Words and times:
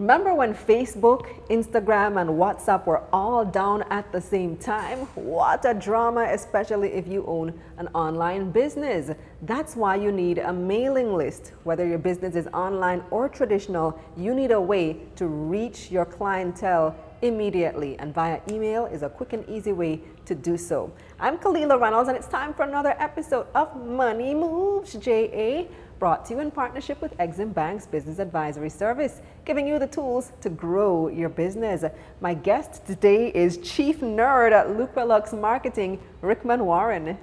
Remember 0.00 0.34
when 0.34 0.54
Facebook, 0.54 1.26
Instagram, 1.50 2.18
and 2.18 2.30
WhatsApp 2.30 2.86
were 2.86 3.02
all 3.12 3.44
down 3.44 3.82
at 3.90 4.10
the 4.12 4.20
same 4.20 4.56
time? 4.56 5.00
What 5.14 5.66
a 5.66 5.74
drama, 5.74 6.26
especially 6.32 6.94
if 6.94 7.06
you 7.06 7.22
own 7.26 7.52
an 7.76 7.88
online 7.88 8.50
business. 8.50 9.10
That's 9.42 9.76
why 9.76 9.96
you 9.96 10.10
need 10.10 10.38
a 10.38 10.54
mailing 10.54 11.12
list. 11.12 11.52
Whether 11.64 11.86
your 11.86 11.98
business 11.98 12.34
is 12.34 12.46
online 12.54 13.04
or 13.10 13.28
traditional, 13.28 14.00
you 14.16 14.34
need 14.34 14.52
a 14.52 14.60
way 14.60 15.02
to 15.16 15.26
reach 15.26 15.90
your 15.90 16.06
clientele 16.06 16.96
immediately. 17.20 17.98
And 17.98 18.14
via 18.14 18.40
email 18.50 18.86
is 18.86 19.02
a 19.02 19.10
quick 19.10 19.34
and 19.34 19.46
easy 19.50 19.72
way 19.72 20.00
to 20.24 20.34
do 20.34 20.56
so. 20.56 20.90
I'm 21.18 21.36
Kalila 21.36 21.78
Reynolds, 21.78 22.08
and 22.08 22.16
it's 22.16 22.26
time 22.26 22.54
for 22.54 22.62
another 22.62 22.96
episode 22.98 23.48
of 23.54 23.76
Money 23.84 24.34
Moves 24.34 24.94
JA 24.94 25.66
brought 26.00 26.24
to 26.24 26.32
you 26.32 26.40
in 26.40 26.50
partnership 26.50 26.98
with 27.02 27.14
Exim 27.18 27.52
Bank's 27.52 27.86
Business 27.86 28.18
Advisory 28.18 28.70
Service, 28.70 29.20
giving 29.44 29.68
you 29.68 29.78
the 29.78 29.86
tools 29.86 30.32
to 30.40 30.48
grow 30.48 31.08
your 31.08 31.28
business. 31.28 31.84
My 32.22 32.32
guest 32.32 32.86
today 32.86 33.30
is 33.34 33.58
Chief 33.58 34.00
Nerd 34.00 34.52
at 34.52 34.68
Luquelux 34.68 35.38
Marketing, 35.38 36.00
Rickman 36.22 36.64
Warren. 36.64 37.18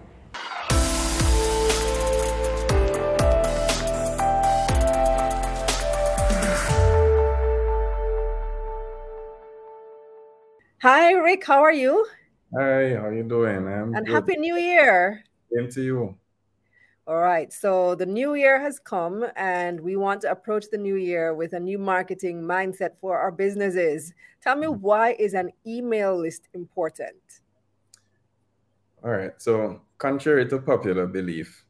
Hi, 10.84 11.14
Rick. 11.14 11.44
How 11.44 11.64
are 11.64 11.74
you? 11.74 12.06
Hi, 12.56 12.94
how 12.94 13.10
you 13.10 13.24
doing? 13.24 13.68
I'm 13.68 13.96
and 13.96 14.06
good. 14.06 14.14
Happy 14.14 14.38
New 14.38 14.56
Year. 14.56 15.24
Same 15.52 15.68
to 15.72 15.82
you. 15.82 16.16
All 17.08 17.20
right. 17.20 17.54
So 17.54 17.96
the 17.96 18.06
new 18.06 18.36
year 18.36 18.60
has 18.60 18.80
come, 18.80 19.26
and 19.38 19.80
we 19.80 19.96
want 19.96 20.22
to 20.22 20.32
approach 20.32 20.66
the 20.70 20.78
new 20.78 20.98
year 20.98 21.34
with 21.34 21.54
a 21.54 21.60
new 21.60 21.78
marketing 21.78 22.42
mindset 22.42 22.98
for 23.00 23.18
our 23.18 23.32
businesses. 23.32 24.14
Tell 24.42 24.58
me 24.58 24.68
why 24.68 25.14
is 25.14 25.34
an 25.34 25.52
email 25.66 26.18
list 26.18 26.50
important? 26.54 27.16
All 29.06 29.12
right. 29.12 29.32
So, 29.38 29.82
contrary 30.00 30.50
to 30.50 30.60
popular 30.60 31.08
belief, 31.08 31.64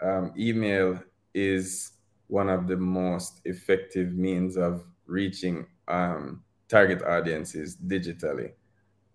um, 0.00 0.32
email 0.38 1.02
is 1.34 1.92
one 2.28 2.48
of 2.48 2.68
the 2.68 2.76
most 2.76 3.40
effective 3.46 4.12
means 4.12 4.56
of 4.56 4.84
reaching 5.06 5.66
um, 5.88 6.44
target 6.68 7.02
audiences 7.02 7.76
digitally. 7.76 8.52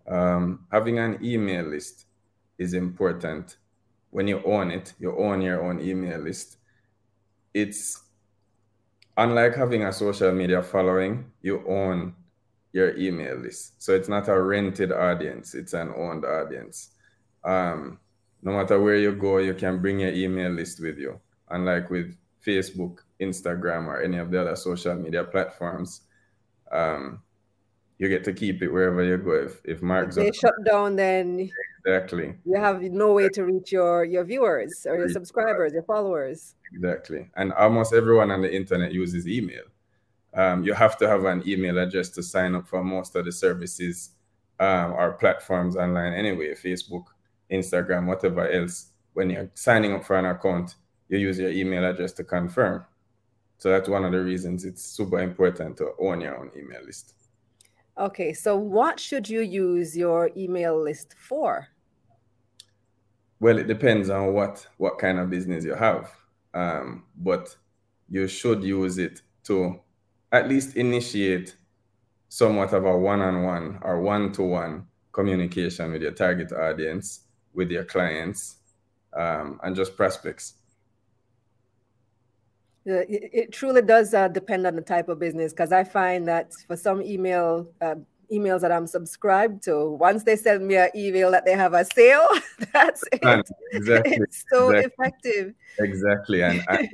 Um, 0.06 0.66
having 0.70 0.98
an 0.98 1.18
email 1.24 1.64
list 1.64 2.04
is 2.58 2.74
important 2.74 3.56
when 4.10 4.28
you 4.28 4.42
own 4.44 4.70
it, 4.70 4.92
you 4.98 5.16
own 5.16 5.40
your 5.40 5.62
own 5.62 5.80
email 5.80 6.18
list. 6.18 6.58
It's 7.54 8.02
unlike 9.16 9.54
having 9.54 9.84
a 9.84 9.92
social 9.92 10.32
media 10.32 10.62
following, 10.62 11.30
you 11.42 11.64
own 11.68 12.14
your 12.72 12.96
email 12.96 13.36
list. 13.36 13.82
So 13.82 13.94
it's 13.94 14.08
not 14.08 14.28
a 14.28 14.40
rented 14.40 14.92
audience, 14.92 15.54
it's 15.54 15.74
an 15.74 15.92
owned 15.96 16.24
audience. 16.24 16.90
Um, 17.44 17.98
no 18.42 18.52
matter 18.52 18.80
where 18.80 18.96
you 18.96 19.12
go, 19.12 19.38
you 19.38 19.54
can 19.54 19.80
bring 19.80 20.00
your 20.00 20.12
email 20.12 20.50
list 20.50 20.80
with 20.80 20.98
you. 20.98 21.20
Unlike 21.48 21.90
with 21.90 22.16
Facebook, 22.44 22.98
Instagram, 23.20 23.86
or 23.86 24.02
any 24.02 24.18
of 24.18 24.30
the 24.30 24.40
other 24.40 24.56
social 24.56 24.94
media 24.94 25.24
platforms, 25.24 26.02
um, 26.72 27.20
you 28.00 28.08
get 28.08 28.24
to 28.24 28.32
keep 28.32 28.62
it 28.62 28.68
wherever 28.68 29.04
you 29.04 29.18
go. 29.18 29.32
If, 29.32 29.60
if 29.64 29.82
Mark 29.82 30.08
if 30.08 30.14
they 30.14 30.32
shut 30.32 30.54
down, 30.64 30.96
then 30.96 31.50
exactly 31.84 32.34
you 32.46 32.56
have 32.58 32.80
no 32.82 33.12
way 33.12 33.28
to 33.28 33.44
reach 33.44 33.70
your 33.70 34.04
your 34.04 34.24
viewers 34.24 34.86
or 34.88 34.96
your 34.96 35.10
subscribers, 35.10 35.74
your 35.74 35.82
followers. 35.82 36.54
Exactly, 36.72 37.30
and 37.36 37.52
almost 37.52 37.92
everyone 37.92 38.30
on 38.30 38.40
the 38.40 38.52
internet 38.52 38.92
uses 38.92 39.28
email. 39.28 39.64
Um, 40.32 40.64
you 40.64 40.72
have 40.72 40.96
to 40.98 41.08
have 41.08 41.24
an 41.24 41.42
email 41.46 41.76
address 41.78 42.08
to 42.10 42.22
sign 42.22 42.54
up 42.54 42.66
for 42.66 42.82
most 42.82 43.14
of 43.16 43.26
the 43.26 43.32
services 43.32 44.10
um, 44.58 44.92
or 44.92 45.12
platforms 45.12 45.76
online 45.76 46.14
anyway. 46.14 46.54
Facebook, 46.54 47.04
Instagram, 47.52 48.06
whatever 48.06 48.48
else. 48.48 48.92
When 49.12 49.28
you're 49.28 49.50
signing 49.54 49.92
up 49.92 50.04
for 50.04 50.16
an 50.16 50.24
account, 50.24 50.76
you 51.08 51.18
use 51.18 51.38
your 51.38 51.50
email 51.50 51.84
address 51.84 52.12
to 52.12 52.24
confirm. 52.24 52.84
So 53.58 53.70
that's 53.70 53.88
one 53.88 54.04
of 54.04 54.12
the 54.12 54.22
reasons 54.22 54.64
it's 54.64 54.82
super 54.82 55.18
important 55.18 55.76
to 55.78 55.90
own 55.98 56.20
your 56.20 56.38
own 56.38 56.50
email 56.56 56.82
list. 56.86 57.14
Okay, 58.00 58.32
so 58.32 58.56
what 58.56 58.98
should 58.98 59.28
you 59.28 59.42
use 59.42 59.94
your 59.94 60.30
email 60.34 60.82
list 60.82 61.14
for? 61.18 61.68
Well, 63.40 63.58
it 63.58 63.66
depends 63.66 64.08
on 64.08 64.32
what 64.32 64.66
what 64.78 64.98
kind 64.98 65.18
of 65.18 65.28
business 65.28 65.64
you 65.64 65.74
have, 65.74 66.10
um, 66.54 67.04
but 67.14 67.54
you 68.08 68.26
should 68.26 68.64
use 68.64 68.96
it 68.96 69.20
to 69.44 69.80
at 70.32 70.48
least 70.48 70.76
initiate 70.76 71.56
somewhat 72.30 72.72
of 72.72 72.86
a 72.86 72.96
one-on-one 72.96 73.80
or 73.82 74.00
one-to-one 74.00 74.86
communication 75.12 75.92
with 75.92 76.00
your 76.00 76.12
target 76.12 76.52
audience, 76.52 77.20
with 77.52 77.70
your 77.70 77.84
clients, 77.84 78.56
um, 79.12 79.60
and 79.62 79.76
just 79.76 79.94
prospects. 79.94 80.54
It, 82.86 83.30
it, 83.32 83.52
truly 83.52 83.82
does 83.82 84.14
uh, 84.14 84.28
depend 84.28 84.66
on 84.66 84.74
the 84.74 84.82
type 84.82 85.08
of 85.08 85.18
business 85.18 85.52
because 85.52 85.70
I 85.70 85.84
find 85.84 86.26
that 86.28 86.54
for 86.66 86.76
some 86.76 87.02
email 87.02 87.68
uh, 87.82 87.96
emails 88.32 88.60
that 88.60 88.72
I'm 88.72 88.86
subscribed 88.86 89.62
to, 89.64 89.90
once 89.90 90.22
they 90.24 90.36
send 90.36 90.66
me 90.66 90.76
an 90.76 90.90
email 90.94 91.30
that 91.32 91.44
they 91.44 91.52
have 91.52 91.74
a 91.74 91.84
sale, 91.84 92.26
that's 92.72 93.04
it. 93.12 93.50
Exactly. 93.72 94.16
It's 94.16 94.44
so 94.50 94.70
exactly. 94.70 95.02
effective. 95.04 95.54
Exactly. 95.78 96.42
And, 96.42 96.64
and 96.68 96.88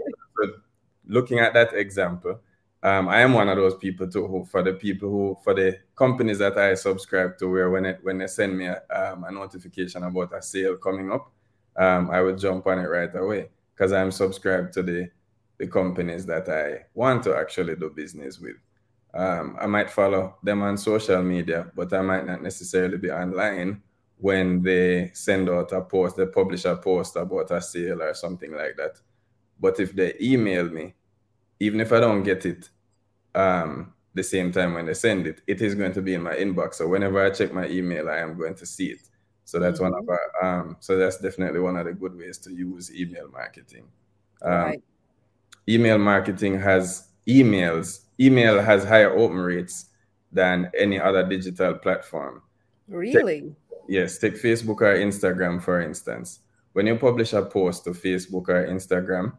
looking 1.06 1.38
at 1.38 1.54
that 1.54 1.74
example, 1.74 2.40
um, 2.82 3.08
I 3.08 3.20
am 3.20 3.32
one 3.32 3.48
of 3.48 3.56
those 3.56 3.76
people 3.76 4.08
too. 4.08 4.26
Who, 4.26 4.44
for 4.44 4.62
the 4.62 4.74
people 4.74 5.08
who, 5.08 5.38
for 5.42 5.54
the 5.54 5.78
companies 5.94 6.38
that 6.38 6.58
I 6.58 6.74
subscribe 6.74 7.38
to, 7.38 7.50
where 7.50 7.70
when 7.70 7.86
it 7.86 7.98
when 8.02 8.18
they 8.18 8.26
send 8.26 8.56
me 8.56 8.66
a, 8.66 8.82
um, 8.90 9.24
a 9.24 9.32
notification 9.32 10.02
about 10.04 10.36
a 10.36 10.42
sale 10.42 10.76
coming 10.76 11.10
up, 11.10 11.32
um, 11.76 12.10
I 12.10 12.20
would 12.22 12.38
jump 12.38 12.66
on 12.66 12.78
it 12.78 12.88
right 12.88 13.14
away 13.14 13.48
because 13.74 13.92
I'm 13.92 14.12
subscribed 14.12 14.72
to 14.74 14.82
the 14.82 15.10
the 15.58 15.66
companies 15.66 16.26
that 16.26 16.48
I 16.48 16.86
want 16.94 17.22
to 17.24 17.36
actually 17.36 17.76
do 17.76 17.90
business 17.90 18.38
with. 18.38 18.56
Um, 19.14 19.56
I 19.58 19.66
might 19.66 19.90
follow 19.90 20.36
them 20.42 20.62
on 20.62 20.76
social 20.76 21.22
media, 21.22 21.70
but 21.74 21.92
I 21.92 22.02
might 22.02 22.26
not 22.26 22.42
necessarily 22.42 22.98
be 22.98 23.10
online 23.10 23.82
when 24.18 24.62
they 24.62 25.10
send 25.14 25.48
out 25.48 25.72
a 25.72 25.82
post, 25.82 26.16
they 26.16 26.26
publish 26.26 26.64
a 26.64 26.76
post 26.76 27.16
about 27.16 27.50
a 27.50 27.60
sale 27.60 28.02
or 28.02 28.14
something 28.14 28.52
like 28.52 28.76
that. 28.76 28.98
But 29.58 29.80
if 29.80 29.94
they 29.94 30.14
email 30.20 30.68
me, 30.68 30.94
even 31.60 31.80
if 31.80 31.92
I 31.92 32.00
don't 32.00 32.22
get 32.22 32.44
it 32.44 32.68
um, 33.34 33.94
the 34.14 34.22
same 34.22 34.52
time 34.52 34.74
when 34.74 34.86
they 34.86 34.94
send 34.94 35.26
it, 35.26 35.42
it 35.46 35.62
is 35.62 35.74
going 35.74 35.92
to 35.92 36.02
be 36.02 36.14
in 36.14 36.22
my 36.22 36.34
inbox. 36.34 36.74
So 36.74 36.88
whenever 36.88 37.24
I 37.24 37.30
check 37.30 37.52
my 37.52 37.66
email, 37.68 38.08
I 38.08 38.18
am 38.18 38.36
going 38.36 38.54
to 38.56 38.66
see 38.66 38.88
it. 38.88 39.08
So 39.44 39.58
that's 39.58 39.80
mm-hmm. 39.80 39.92
one 39.92 40.02
of 40.02 40.08
our, 40.08 40.58
um, 40.60 40.76
so 40.80 40.96
that's 40.96 41.18
definitely 41.18 41.60
one 41.60 41.76
of 41.76 41.86
the 41.86 41.92
good 41.92 42.16
ways 42.16 42.38
to 42.38 42.52
use 42.52 42.94
email 42.94 43.28
marketing. 43.28 43.88
Um, 44.42 44.52
right 44.52 44.82
email 45.68 45.98
marketing 45.98 46.58
has 46.60 47.08
emails. 47.28 48.00
Email 48.20 48.62
has 48.62 48.84
higher 48.84 49.10
open 49.16 49.38
rates 49.38 49.86
than 50.32 50.70
any 50.78 51.00
other 51.00 51.26
digital 51.26 51.74
platform. 51.74 52.42
Really? 52.88 53.40
Take, 53.40 53.52
yes 53.88 54.18
take 54.18 54.34
facebook 54.34 54.80
or 54.80 54.96
instagram 54.96 55.62
for 55.62 55.80
instance. 55.80 56.40
When 56.72 56.86
you 56.86 56.96
publish 56.96 57.32
a 57.32 57.42
post 57.42 57.84
to 57.84 57.90
facebook 57.90 58.48
or 58.48 58.66
instagram 58.66 59.36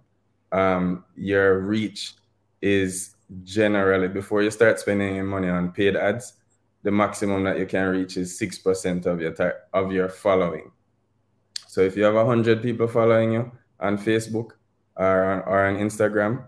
um, 0.51 1.03
your 1.15 1.59
reach 1.59 2.13
is 2.61 3.15
generally 3.44 4.07
before 4.07 4.41
you 4.41 4.49
start 4.51 4.79
spending 4.79 5.25
money 5.25 5.49
on 5.49 5.71
paid 5.71 5.95
ads 5.95 6.33
the 6.83 6.91
maximum 6.91 7.44
that 7.44 7.59
you 7.59 7.65
can 7.65 7.88
reach 7.89 8.15
is 8.15 8.39
6% 8.39 9.05
of 9.05 9.19
your 9.19 9.33
of 9.73 9.91
your 9.91 10.07
following. 10.07 10.71
So 11.67 11.81
if 11.81 11.97
you 11.97 12.03
have 12.03 12.13
100 12.15 12.61
people 12.61 12.88
following 12.88 13.33
you 13.33 13.51
on 13.79 13.97
facebook 13.97 14.51
or 14.97 15.23
on, 15.23 15.39
or 15.41 15.65
on 15.65 15.77
Instagram, 15.77 16.43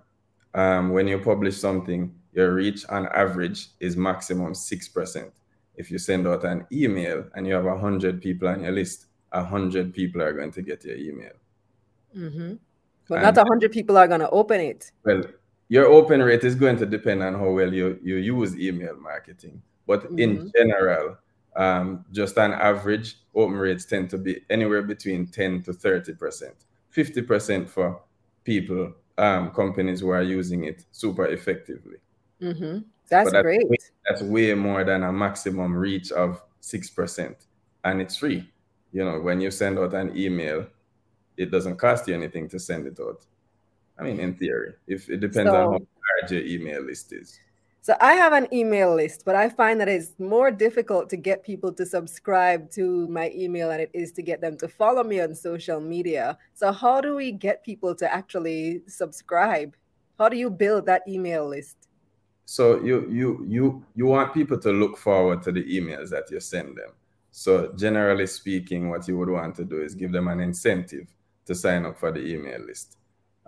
um, 0.54 0.90
when 0.90 1.08
you 1.08 1.20
publish 1.20 1.58
something, 1.58 2.14
your 2.34 2.54
reach 2.54 2.86
on 2.90 3.08
average 3.08 3.70
is 3.80 3.96
maximum 3.96 4.54
6%. 4.54 5.32
If 5.76 5.90
you 5.92 5.98
send 5.98 6.28
out 6.28 6.44
an 6.44 6.66
email 6.72 7.26
and 7.36 7.48
you 7.48 7.54
have 7.54 7.66
100 7.66 8.22
people 8.22 8.48
on 8.48 8.64
your 8.64 8.72
list, 8.72 9.06
100 9.32 9.94
people 9.94 10.22
are 10.22 10.34
going 10.34 10.52
to 10.52 10.62
get 10.62 10.84
your 10.84 10.98
email. 10.98 11.32
Mm-hmm. 12.16 12.54
But 13.08 13.16
and, 13.16 13.24
not 13.24 13.38
100 13.38 13.72
people 13.72 13.98
are 13.98 14.08
going 14.08 14.20
to 14.20 14.30
open 14.30 14.60
it. 14.60 14.92
Well, 15.04 15.24
your 15.70 15.86
open 15.86 16.22
rate 16.22 16.44
is 16.44 16.56
going 16.56 16.78
to 16.78 16.86
depend 16.86 17.24
on 17.24 17.36
how 17.36 17.52
well 17.52 17.74
you, 17.74 18.00
you 18.04 18.16
use 18.16 18.58
email 18.58 18.96
marketing. 18.98 19.62
But 19.88 20.04
mm-hmm. 20.04 20.20
in 20.20 20.52
general, 20.56 21.18
um, 21.56 22.06
just 22.12 22.38
on 22.38 22.54
average, 22.54 23.18
open 23.36 23.56
rates 23.56 23.86
tend 23.86 24.10
to 24.12 24.18
be 24.18 24.42
anywhere 24.50 24.82
between 24.82 25.28
10 25.28 25.64
to 25.64 25.72
30%. 25.72 26.52
50% 26.96 27.70
for 27.70 28.02
people, 28.50 28.92
um, 29.20 29.52
companies 29.52 30.00
who 30.00 30.10
are 30.10 30.24
using 30.24 30.64
it 30.64 30.84
super 30.92 31.28
effectively. 31.28 31.98
Mm-hmm. 32.42 32.80
That's, 33.10 33.32
that's, 33.32 33.44
great. 33.44 33.70
Way, 33.70 33.78
that's 34.08 34.24
way 34.24 34.56
more 34.56 34.84
than 34.84 35.04
a 35.04 35.12
maximum 35.12 35.76
reach 35.76 36.12
of 36.12 36.42
6%. 36.64 37.36
And 37.84 38.02
it's 38.02 38.16
free. 38.18 38.50
You 38.92 39.06
know, 39.06 39.20
when 39.20 39.40
you 39.40 39.52
send 39.52 39.78
out 39.78 39.94
an 39.94 40.18
email, 40.18 40.66
it 41.38 41.52
doesn't 41.52 41.78
cost 41.78 42.08
you 42.08 42.16
anything 42.16 42.50
to 42.50 42.60
send 42.60 42.88
it 42.88 43.00
out. 43.00 43.22
I 44.00 44.04
mean, 44.04 44.20
in 44.20 44.34
theory, 44.34 44.74
if 44.88 45.10
it 45.10 45.20
depends 45.20 45.52
so, 45.52 45.56
on 45.56 45.74
how 45.74 45.80
large 46.22 46.32
your 46.32 46.46
email 46.46 46.82
list 46.82 47.14
is. 47.14 47.40
So 47.90 47.98
I 48.00 48.14
have 48.14 48.34
an 48.34 48.48
email 48.54 48.94
list, 48.94 49.24
but 49.26 49.36
I 49.36 49.50
find 49.50 49.82
that 49.82 49.90
it's 49.90 50.12
more 50.20 50.52
difficult 50.52 51.10
to 51.10 51.18
get 51.18 51.44
people 51.44 51.74
to 51.74 51.88
subscribe 51.88 52.70
to 52.74 53.08
my 53.08 53.32
email 53.34 53.70
than 53.70 53.80
it 53.80 53.90
is 53.96 54.12
to 54.12 54.22
get 54.22 54.42
them 54.42 54.58
to 54.58 54.68
follow 54.68 55.04
me 55.04 55.20
on 55.22 55.34
social 55.34 55.82
media. 55.82 56.38
So 56.54 56.72
how 56.72 57.02
do 57.02 57.16
we 57.16 57.32
get 57.32 57.64
people 57.64 57.96
to 57.96 58.14
actually 58.14 58.84
subscribe? 58.86 59.76
How 60.20 60.30
do 60.30 60.38
you 60.38 60.52
build 60.52 60.86
that 60.86 61.02
email 61.08 61.50
list? 61.50 61.88
So 62.46 62.80
you 62.80 63.10
you 63.10 63.44
you 63.48 63.84
you 63.96 64.06
want 64.06 64.36
people 64.36 64.60
to 64.60 64.72
look 64.72 64.96
forward 64.96 65.42
to 65.42 65.52
the 65.52 65.64
emails 65.64 66.12
that 66.12 66.30
you 66.30 66.40
send 66.40 66.78
them. 66.78 66.92
So 67.32 67.74
generally 67.76 68.28
speaking, 68.28 68.92
what 68.92 69.08
you 69.08 69.18
would 69.18 69.30
want 69.30 69.56
to 69.56 69.66
do 69.66 69.82
is 69.82 69.96
give 69.96 70.12
them 70.12 70.28
an 70.28 70.40
incentive 70.42 71.08
to 71.48 71.56
sign 71.56 71.88
up 71.88 71.98
for 71.98 72.12
the 72.12 72.24
email 72.24 72.60
list. 72.68 72.99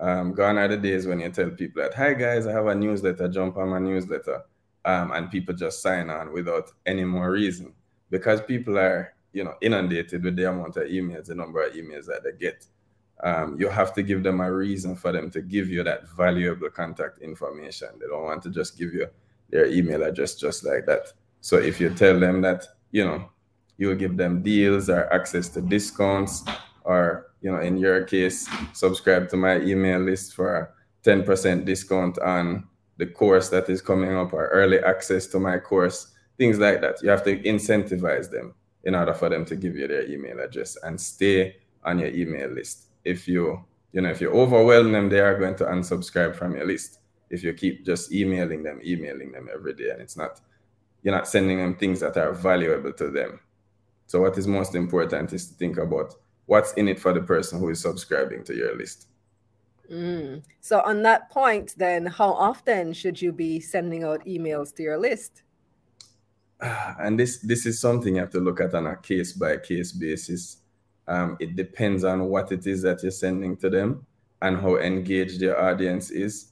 Um, 0.02 0.34
gone 0.34 0.58
are 0.58 0.68
the 0.68 0.78
days 0.78 1.06
when 1.06 1.20
you 1.20 1.30
tell 1.30 1.52
people 1.52 1.84
that, 1.84 1.94
hi 1.94 2.14
guys, 2.16 2.48
I 2.48 2.52
have 2.54 2.66
a 2.66 2.74
newsletter, 2.74 3.28
jump 3.28 3.58
on 3.58 3.70
my 3.70 3.78
newsletter. 3.78 4.42
Um, 4.84 5.12
and 5.12 5.30
people 5.30 5.54
just 5.54 5.84
sign 5.84 6.10
on 6.10 6.34
without 6.34 6.72
any 6.88 7.04
more 7.04 7.30
reason 7.30 7.72
because 8.10 8.42
people 8.42 8.80
are, 8.80 9.14
you 9.32 9.44
know, 9.44 9.54
inundated 9.62 10.24
with 10.24 10.36
the 10.36 10.50
amount 10.50 10.78
of 10.78 10.88
emails, 10.88 11.28
the 11.28 11.36
number 11.36 11.62
of 11.62 11.74
emails 11.74 12.08
that 12.08 12.24
they 12.24 12.32
get. 12.32 12.66
Um, 13.24 13.58
you 13.60 13.70
have 13.70 13.94
to 13.94 14.02
give 14.02 14.24
them 14.24 14.42
a 14.42 14.52
reason 14.52 14.96
for 14.96 15.12
them 15.12 15.30
to 15.30 15.42
give 15.42 15.70
you 15.70 15.84
that 15.84 16.10
valuable 16.10 16.72
contact 16.72 17.20
information. 17.20 17.90
They 18.00 18.08
don't 18.08 18.24
want 18.24 18.42
to 18.42 18.50
just 18.50 18.80
give 18.80 18.96
you 18.96 19.06
their 19.52 19.68
email 19.68 20.02
address 20.02 20.34
just 20.34 20.66
like 20.66 20.88
that. 20.88 21.14
So 21.42 21.58
if 21.58 21.80
you 21.80 21.92
tell 21.92 22.20
them 22.20 22.42
that, 22.42 22.66
you 22.92 23.06
know, 23.06 23.30
you'll 23.78 23.96
give 23.96 24.18
them 24.18 24.42
deals 24.42 24.90
or 24.90 25.14
access 25.14 25.48
to 25.50 25.62
discounts 25.62 26.44
or 26.86 27.31
you 27.42 27.52
know, 27.52 27.60
in 27.60 27.78
your 27.78 28.04
case, 28.04 28.48
subscribe 28.74 29.30
to 29.30 29.38
my 29.38 29.60
email 29.62 30.00
list 30.00 30.34
for 30.34 30.74
10% 31.04 31.66
discount 31.66 32.20
on 32.20 32.68
the 32.98 33.06
course 33.08 33.50
that 33.50 33.68
is 33.70 33.82
coming 33.82 34.16
up 34.16 34.32
or 34.32 34.48
early 34.50 34.80
access 34.80 35.26
to 35.28 35.40
my 35.40 35.58
course, 35.58 36.14
things 36.38 36.60
like 36.60 36.82
that. 36.82 37.02
You 37.02 37.10
have 37.10 37.24
to 37.24 37.42
incentivize 37.42 38.30
them 38.30 38.54
in 38.84 38.96
order 38.96 39.14
for 39.14 39.30
them 39.30 39.46
to 39.46 39.56
give 39.56 39.76
you 39.76 39.88
their 39.88 40.10
email 40.10 40.40
address 40.40 40.78
and 40.84 41.00
stay 41.00 41.56
on 41.84 42.00
your 42.00 42.10
email 42.10 42.50
list. 42.50 42.86
If 43.04 43.28
you, 43.28 43.64
you 43.92 44.02
know, 44.02 44.10
if 44.10 44.22
you 44.22 44.32
overwhelm 44.32 44.92
them, 44.92 45.10
they 45.10 45.20
are 45.20 45.38
going 45.38 45.56
to 45.56 45.66
unsubscribe 45.66 46.36
from 46.36 46.56
your 46.56 46.66
list. 46.66 47.00
If 47.32 47.44
you 47.44 47.54
keep 47.54 47.86
just 47.86 48.12
emailing 48.12 48.62
them, 48.62 48.80
emailing 48.86 49.32
them 49.32 49.50
every 49.52 49.74
day, 49.74 49.90
and 49.90 50.02
it's 50.02 50.18
not, 50.18 50.40
you're 51.02 51.16
not 51.16 51.28
sending 51.28 51.58
them 51.58 51.76
things 51.76 52.02
that 52.02 52.18
are 52.18 52.34
valuable 52.34 52.94
to 52.94 53.10
them. 53.10 53.40
So 54.06 54.22
what 54.22 54.38
is 54.38 54.46
most 54.46 54.76
important 54.76 55.34
is 55.34 55.48
to 55.48 55.54
think 55.56 55.78
about 55.78 56.16
what's 56.52 56.74
in 56.74 56.90
it 56.90 57.00
for 57.00 57.14
the 57.14 57.22
person 57.22 57.60
who 57.60 57.70
is 57.70 57.80
subscribing 57.80 58.44
to 58.44 58.54
your 58.54 58.76
list. 58.76 59.08
Mm. 59.90 60.44
So, 60.60 60.82
on 60.82 61.02
that 61.04 61.30
point, 61.30 61.74
then, 61.78 62.06
how 62.06 62.34
often 62.34 62.92
should 62.92 63.22
you 63.22 63.32
be 63.32 63.62
sending 63.62 64.04
out 64.04 64.26
emails 64.26 64.76
to 64.76 64.84
your 64.84 64.98
list? 64.98 65.44
And 67.00 67.18
this 67.18 67.38
this 67.38 67.66
is 67.66 67.80
something 67.80 68.16
you 68.16 68.22
have 68.22 68.36
to 68.38 68.40
look 68.48 68.60
at 68.60 68.76
on 68.76 68.86
a 68.88 68.98
case 68.98 69.32
by 69.34 69.58
case 69.58 69.94
basis. 69.94 70.58
Um, 71.08 71.38
it 71.40 71.56
depends 71.56 72.04
on 72.04 72.18
what 72.26 72.52
it 72.52 72.68
is 72.68 72.82
that 72.82 73.02
you're 73.02 73.20
sending 73.26 73.56
to 73.58 73.70
them 73.70 74.06
and 74.42 74.58
how 74.58 74.76
engaged 74.78 75.42
your 75.42 75.58
audience 75.60 76.12
is. 76.12 76.52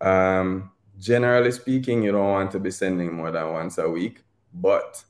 Um, 0.00 0.70
generally 0.98 1.52
speaking, 1.52 2.02
you 2.02 2.12
don't 2.12 2.34
want 2.38 2.50
to 2.52 2.60
be 2.60 2.72
sending 2.72 3.14
more 3.14 3.30
than 3.30 3.52
once 3.52 3.78
a 3.78 3.88
week, 3.88 4.16
but 4.52 5.02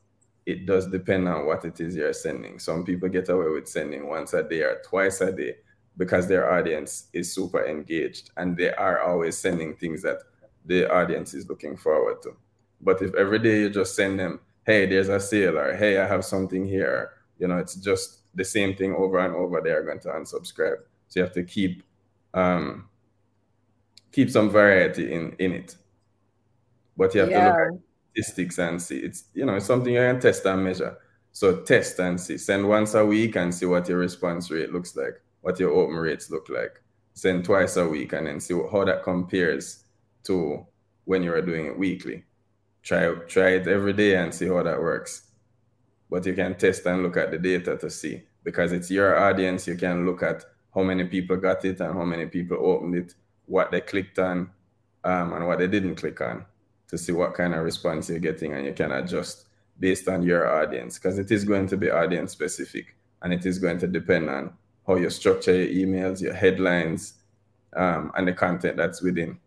it 0.48 0.64
does 0.64 0.86
depend 0.86 1.28
on 1.28 1.44
what 1.44 1.66
it 1.66 1.78
is 1.78 1.94
you're 1.94 2.14
sending. 2.14 2.58
Some 2.58 2.82
people 2.82 3.10
get 3.10 3.28
away 3.28 3.50
with 3.50 3.68
sending 3.68 4.08
once 4.08 4.32
a 4.32 4.42
day 4.42 4.62
or 4.62 4.80
twice 4.82 5.20
a 5.20 5.30
day 5.30 5.56
because 5.98 6.26
their 6.26 6.50
audience 6.50 7.08
is 7.12 7.34
super 7.34 7.66
engaged 7.66 8.30
and 8.38 8.56
they 8.56 8.72
are 8.72 9.02
always 9.02 9.36
sending 9.36 9.76
things 9.76 10.00
that 10.00 10.20
the 10.64 10.90
audience 10.90 11.34
is 11.34 11.50
looking 11.50 11.76
forward 11.76 12.22
to. 12.22 12.34
But 12.80 13.02
if 13.02 13.14
every 13.14 13.40
day 13.40 13.60
you 13.60 13.68
just 13.68 13.94
send 13.94 14.20
them, 14.20 14.40
hey, 14.64 14.86
there's 14.86 15.10
a 15.10 15.20
sale, 15.20 15.58
or 15.58 15.76
hey, 15.76 15.98
I 15.98 16.06
have 16.06 16.24
something 16.24 16.66
here, 16.66 17.10
you 17.38 17.46
know, 17.46 17.58
it's 17.58 17.74
just 17.74 18.20
the 18.34 18.44
same 18.44 18.74
thing 18.74 18.94
over 18.94 19.18
and 19.18 19.34
over, 19.34 19.60
they 19.60 19.72
are 19.72 19.84
going 19.84 20.00
to 20.00 20.08
unsubscribe. 20.08 20.78
So 21.08 21.20
you 21.20 21.24
have 21.24 21.34
to 21.34 21.42
keep 21.42 21.82
um, 22.32 22.88
keep 24.12 24.30
some 24.30 24.48
variety 24.48 25.12
in 25.12 25.36
in 25.38 25.52
it. 25.52 25.76
But 26.96 27.14
you 27.14 27.20
have 27.20 27.30
yeah. 27.30 27.44
to 27.44 27.48
look 27.50 27.74
at 27.74 27.88
statistics 28.23 28.59
and 28.59 28.81
see. 28.81 28.99
It's 28.99 29.25
you 29.35 29.47
know 29.47 29.59
something 29.59 29.93
you 29.93 30.00
can 30.00 30.20
test 30.20 30.44
and 30.47 30.65
measure. 30.65 30.97
So 31.32 31.61
test 31.62 31.99
and 32.00 32.20
see. 32.20 32.38
Send 32.38 32.69
once 32.69 32.94
a 32.94 33.05
week 33.05 33.37
and 33.37 33.55
see 33.55 33.67
what 33.67 33.88
your 33.88 33.99
response 33.99 34.50
rate 34.50 34.73
looks 34.73 34.97
like, 34.97 35.20
what 35.41 35.61
your 35.61 35.73
open 35.73 35.97
rates 35.97 36.31
look 36.31 36.49
like. 36.49 36.82
Send 37.15 37.44
twice 37.44 37.76
a 37.76 37.87
week 37.87 38.12
and 38.12 38.26
then 38.26 38.41
see 38.41 38.55
how 38.55 38.85
that 38.85 39.03
compares 39.03 39.85
to 40.25 40.67
when 41.05 41.23
you 41.23 41.32
are 41.32 41.43
doing 41.43 41.67
it 41.67 41.79
weekly. 41.79 42.25
Try 42.82 43.15
try 43.29 43.50
it 43.50 43.69
every 43.69 43.93
day 43.93 44.17
and 44.17 44.35
see 44.35 44.49
how 44.49 44.62
that 44.62 44.81
works. 44.81 45.23
But 46.11 46.26
you 46.26 46.35
can 46.35 46.56
test 46.56 46.87
and 46.87 47.03
look 47.03 47.17
at 47.17 47.31
the 47.31 47.38
data 47.38 47.76
to 47.76 47.91
see 47.91 48.23
because 48.43 48.73
it's 48.73 48.91
your 48.91 49.17
audience. 49.17 49.67
You 49.67 49.76
can 49.76 50.06
look 50.06 50.23
at 50.23 50.44
how 50.75 50.82
many 50.82 51.05
people 51.05 51.37
got 51.37 51.65
it 51.65 51.81
and 51.81 51.94
how 51.94 52.05
many 52.05 52.26
people 52.26 52.56
opened 52.61 52.94
it, 52.94 53.15
what 53.47 53.70
they 53.70 53.81
clicked 53.81 54.19
on, 54.19 54.50
um, 55.05 55.32
and 55.35 55.47
what 55.47 55.59
they 55.59 55.67
didn't 55.67 55.97
click 55.97 56.20
on 56.20 56.44
to 56.88 56.99
see 56.99 57.12
what 57.12 57.35
kind 57.35 57.55
of 57.55 57.62
response 57.62 58.08
you're 58.08 58.19
getting 58.19 58.55
and 58.55 58.67
you 58.67 58.73
can 58.73 58.93
adjust 58.93 59.46
based 59.79 60.08
on 60.08 60.23
your 60.23 60.49
audience 60.61 60.99
because 60.99 61.19
it 61.19 61.31
is 61.31 61.44
going 61.44 61.67
to 61.67 61.76
be 61.76 61.90
audience 61.90 62.32
specific 62.32 62.96
and 63.23 63.32
it 63.32 63.46
is 63.46 63.58
going 63.58 63.79
to 63.79 63.87
depend 63.87 64.29
on 64.29 64.52
how 64.87 64.96
you 64.96 65.11
structure 65.11 65.55
your 65.55 65.87
emails, 65.87 66.20
your 66.20 66.32
headlines, 66.32 67.14
um, 67.76 68.11
and 68.17 68.26
the 68.26 68.32
content 68.32 68.76
that's 68.76 69.02
within. 69.02 69.38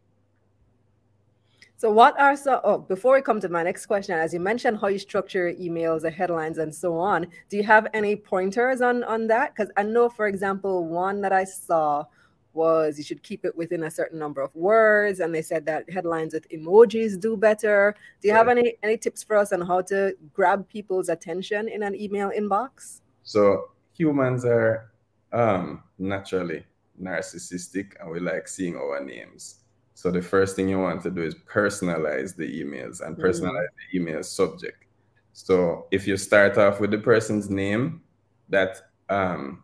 So, 1.77 1.89
what 1.89 2.19
are 2.19 2.35
so? 2.35 2.61
Oh, 2.63 2.77
before 2.77 3.15
we 3.15 3.23
come 3.23 3.39
to 3.39 3.49
my 3.49 3.63
next 3.63 3.87
question, 3.87 4.15
as 4.15 4.35
you 4.35 4.39
mentioned, 4.39 4.77
how 4.79 4.87
you 4.87 4.99
structure 4.99 5.51
emails, 5.51 6.01
the 6.01 6.11
headlines, 6.11 6.59
and 6.59 6.73
so 6.73 6.95
on. 6.95 7.25
Do 7.49 7.57
you 7.57 7.63
have 7.63 7.87
any 7.91 8.15
pointers 8.15 8.81
on 8.81 9.03
on 9.03 9.25
that? 9.27 9.55
Because 9.55 9.71
I 9.75 9.81
know, 9.81 10.07
for 10.07 10.27
example, 10.27 10.85
one 10.85 11.21
that 11.21 11.33
I 11.33 11.43
saw 11.43 12.05
was 12.53 12.97
you 12.97 13.03
should 13.03 13.23
keep 13.23 13.45
it 13.45 13.55
within 13.55 13.83
a 13.83 13.91
certain 13.91 14.19
number 14.19 14.41
of 14.41 14.55
words. 14.55 15.19
And 15.19 15.33
they 15.33 15.41
said 15.41 15.65
that 15.65 15.89
headlines 15.89 16.33
with 16.33 16.47
emojis 16.49 17.19
do 17.19 17.37
better. 17.37 17.95
Do 18.21 18.27
you 18.27 18.33
have 18.33 18.47
any 18.47 18.75
any 18.83 18.97
tips 18.97 19.23
for 19.23 19.37
us 19.37 19.51
on 19.53 19.61
how 19.61 19.81
to 19.83 20.15
grab 20.33 20.67
people's 20.67 21.09
attention 21.09 21.67
in 21.67 21.83
an 21.83 21.95
email 21.95 22.31
inbox? 22.31 23.01
So 23.23 23.71
humans 23.93 24.45
are 24.45 24.91
um, 25.31 25.83
naturally 25.97 26.65
narcissistic 27.01 27.93
and 27.99 28.11
we 28.11 28.19
like 28.19 28.47
seeing 28.47 28.75
our 28.75 29.03
names. 29.03 29.61
So 29.93 30.09
the 30.09 30.21
first 30.21 30.55
thing 30.55 30.69
you 30.69 30.79
want 30.79 31.03
to 31.03 31.11
do 31.11 31.21
is 31.21 31.35
personalize 31.35 32.35
the 32.35 32.63
emails 32.63 33.05
and 33.05 33.15
mm. 33.15 33.21
personalize 33.21 33.67
mm. 33.67 33.91
the 33.91 33.99
email 33.99 34.23
subject. 34.23 34.85
So 35.33 35.87
if 35.91 36.07
you 36.07 36.17
start 36.17 36.57
off 36.57 36.79
with 36.79 36.91
the 36.91 36.97
person's 36.97 37.49
name 37.49 38.01
that 38.49 38.81
um, 39.09 39.63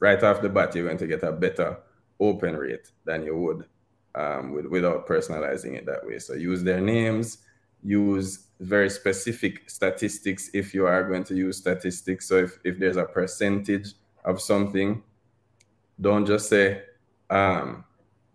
right 0.00 0.22
off 0.22 0.42
the 0.42 0.48
bat 0.48 0.74
you're 0.74 0.86
going 0.86 0.98
to 0.98 1.06
get 1.06 1.22
a 1.22 1.32
better 1.32 1.76
open 2.22 2.56
rate 2.56 2.90
than 3.04 3.24
you 3.24 3.36
would 3.36 3.64
um, 4.14 4.52
with, 4.52 4.66
without 4.66 5.06
personalizing 5.06 5.76
it 5.76 5.86
that 5.86 6.06
way. 6.06 6.18
So 6.18 6.34
use 6.34 6.62
their 6.62 6.80
names, 6.80 7.38
use 7.82 8.46
very 8.60 8.88
specific 8.90 9.68
statistics 9.68 10.50
if 10.54 10.72
you 10.74 10.86
are 10.86 11.08
going 11.08 11.24
to 11.24 11.34
use 11.34 11.58
statistics. 11.58 12.28
So 12.28 12.36
if, 12.36 12.58
if 12.64 12.78
there's 12.78 12.96
a 12.96 13.04
percentage 13.04 13.94
of 14.24 14.40
something, 14.40 15.02
don't 16.00 16.26
just 16.26 16.48
say 16.48 16.82
um, 17.30 17.84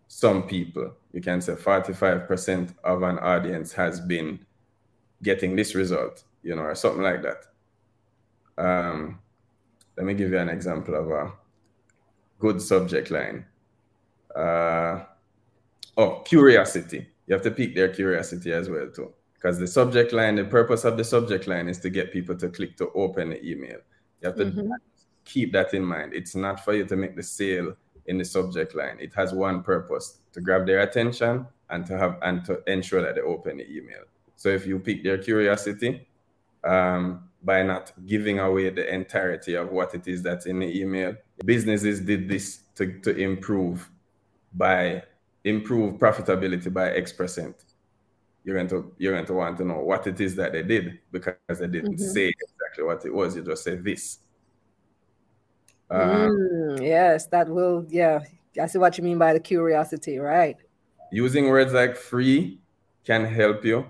some 0.08 0.44
people. 0.44 0.94
You 1.14 1.22
can 1.22 1.42
say 1.42 1.54
45% 1.54 2.76
of 2.84 3.04
an 3.04 3.20
audience 3.20 3.72
has 3.74 4.00
been 4.00 4.40
getting 5.24 5.56
this 5.56 5.76
result, 5.76 6.24
you 6.44 6.56
know, 6.56 6.64
or 6.64 6.76
something 6.76 7.02
like 7.02 7.24
that. 7.24 7.46
Um, 8.58 9.20
let 9.96 10.06
me 10.06 10.14
give 10.14 10.32
you 10.32 10.38
an 10.38 10.50
example 10.50 10.96
of 10.96 11.10
a 11.10 11.32
good 12.40 12.62
subject 12.62 13.10
line 13.10 13.46
uh, 14.36 15.04
oh, 15.98 16.22
curiosity. 16.26 17.08
You 17.28 17.34
have 17.34 17.44
to 17.44 17.52
pique 17.52 17.76
their 17.76 17.90
curiosity 17.90 18.54
as 18.54 18.70
well 18.70 18.90
too, 18.90 19.14
because 19.34 19.60
the 19.60 19.68
subject 19.68 20.14
line, 20.14 20.36
the 20.36 20.46
purpose 20.46 20.86
of 20.86 20.98
the 20.98 21.04
subject 21.04 21.48
line 21.48 21.68
is 21.68 21.80
to 21.80 21.90
get 21.90 22.14
people 22.14 22.36
to 22.38 22.50
click 22.50 22.78
to 22.78 22.90
open 22.92 23.30
the 23.32 23.46
email. 23.46 23.80
You 24.22 24.30
have 24.30 24.36
to 24.38 24.46
mm-hmm. 24.46 24.72
keep 25.26 25.52
that 25.54 25.74
in 25.74 25.84
mind. 25.84 26.14
It's 26.14 26.36
not 26.36 26.64
for 26.64 26.74
you 26.74 26.86
to 26.86 26.96
make 26.96 27.16
the 27.16 27.24
sale 27.24 27.76
in 28.06 28.18
the 28.18 28.26
subject 28.26 28.76
line. 28.76 28.98
It 29.00 29.14
has 29.16 29.34
one 29.34 29.62
purpose: 29.62 30.20
to 30.34 30.42
grab 30.42 30.66
their 30.66 30.82
attention 30.82 31.46
and 31.70 31.86
to 31.86 31.98
have 31.98 32.18
and 32.22 32.46
to 32.46 32.64
ensure 32.72 33.02
that 33.02 33.16
they 33.16 33.22
open 33.22 33.58
the 33.58 33.70
email. 33.70 34.04
So 34.38 34.50
if 34.50 34.66
you 34.66 34.80
pique 34.80 35.04
their 35.04 35.18
curiosity 35.18 36.08
um, 36.64 37.28
by 37.44 37.64
not 37.64 37.92
giving 38.06 38.40
away 38.40 38.70
the 38.70 38.88
entirety 38.94 39.56
of 39.56 39.72
what 39.72 39.94
it 39.96 40.08
is 40.08 40.22
that's 40.22 40.46
in 40.46 40.60
the 40.60 40.80
email, 40.80 41.16
businesses 41.44 42.00
did 42.00 42.30
this 42.30 42.62
to, 42.76 43.00
to 43.00 43.16
improve 43.18 43.90
by 44.58 45.04
improve 45.44 45.96
profitability 45.96 46.72
by 46.74 46.92
X 46.92 47.14
percent. 47.14 47.56
You're 48.44 48.56
going 48.56 48.68
to 48.70 48.94
you're 48.98 49.14
going 49.14 49.26
to 49.26 49.34
want 49.34 49.58
to 49.58 49.66
know 49.66 49.80
what 49.80 50.08
it 50.08 50.20
is 50.20 50.36
that 50.36 50.54
they 50.54 50.64
did 50.64 51.00
because 51.12 51.36
they 51.48 51.68
didn't 51.68 51.96
mm-hmm. 51.96 52.14
say 52.14 52.28
exactly 52.30 52.84
what 52.84 53.06
it 53.06 53.14
was. 53.14 53.36
You 53.36 53.44
just 53.44 53.64
say 53.64 53.76
this. 53.76 54.20
Um, 55.90 56.02
mm, 56.02 56.82
yes, 56.82 57.28
that 57.28 57.50
will. 57.50 57.86
Yeah, 57.90 58.20
I 58.62 58.68
see 58.68 58.80
what 58.80 58.98
you 58.98 59.04
mean 59.04 59.18
by 59.18 59.34
the 59.34 59.40
curiosity, 59.40 60.18
right? 60.18 60.58
Using 61.12 61.48
words 61.48 61.74
like 61.74 61.96
free, 61.96 62.60
can 63.06 63.24
help 63.24 63.64
you, 63.64 63.86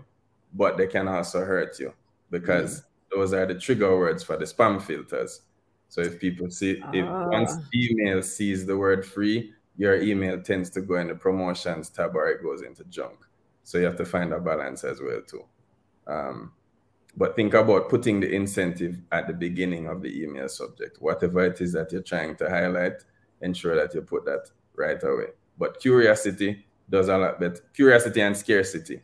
but 0.54 0.78
they 0.78 0.86
can 0.86 1.08
also 1.08 1.44
hurt 1.44 1.80
you 1.80 1.92
because 2.30 2.82
mm-hmm. 2.82 3.20
those 3.20 3.34
are 3.34 3.48
the 3.48 3.56
trigger 3.56 3.98
words 3.98 4.24
for 4.24 4.38
the 4.38 4.46
spam 4.46 4.80
filters. 4.82 5.42
So 5.90 6.02
if 6.02 6.20
people 6.20 6.52
see, 6.52 6.82
if 6.94 7.06
ah. 7.06 7.30
once 7.30 7.54
email 7.74 8.22
sees 8.22 8.66
the 8.66 8.78
word 8.78 9.06
free, 9.06 9.54
your 9.78 10.02
email 10.02 10.42
tends 10.42 10.70
to 10.72 10.82
go 10.82 10.96
in 10.96 11.08
the 11.08 11.16
promotions 11.16 11.90
tab 11.90 12.16
or 12.16 12.28
it 12.28 12.44
goes 12.44 12.64
into 12.64 12.84
junk. 12.86 13.20
So 13.64 13.78
you 13.78 13.86
have 13.86 13.98
to 13.98 14.06
find 14.06 14.34
a 14.34 14.40
balance 14.40 14.84
as 14.84 15.02
well 15.02 15.22
too. 15.22 15.44
Um, 16.08 16.54
but 17.16 17.36
think 17.36 17.54
about 17.54 17.90
putting 17.90 18.20
the 18.20 18.32
incentive 18.32 19.00
at 19.12 19.28
the 19.28 19.34
beginning 19.34 19.88
of 19.88 20.02
the 20.02 20.24
email 20.24 20.48
subject. 20.50 20.98
Whatever 21.02 21.46
it 21.46 21.62
is 21.62 21.74
that 21.74 21.92
you're 21.92 22.02
trying 22.02 22.36
to 22.38 22.50
highlight, 22.50 23.04
ensure 23.42 23.76
that 23.76 23.94
you 23.94 24.02
put 24.02 24.26
that 24.26 24.50
right 24.76 25.02
away. 25.04 25.28
But 25.58 25.80
curiosity 25.80 26.66
does 26.90 27.08
a 27.10 27.18
lot 27.18 27.40
better. 27.40 27.62
Curiosity 27.74 28.22
and 28.22 28.38
scarcity, 28.38 29.02